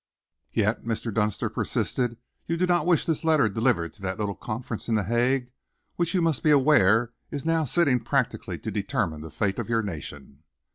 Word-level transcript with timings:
"Yet," 0.51 0.83
Mr. 0.83 1.13
Dunster 1.13 1.47
persisted, 1.47 2.17
"you 2.47 2.57
do 2.57 2.65
not 2.65 2.87
wish 2.87 3.05
this 3.05 3.23
letter 3.23 3.47
delivered 3.47 3.93
to 3.93 4.01
that 4.01 4.17
little 4.17 4.33
conference 4.33 4.89
in 4.89 4.95
The 4.95 5.03
Hague, 5.03 5.51
which 5.95 6.15
you 6.15 6.23
must 6.23 6.41
be 6.41 6.49
aware 6.49 7.13
is 7.29 7.45
now 7.45 7.65
sitting 7.65 7.99
practically 7.99 8.57
to 8.57 8.71
determine 8.71 9.21
the 9.21 9.29
fate 9.29 9.59
of 9.59 9.69
your 9.69 9.83
nation?" 9.83 10.41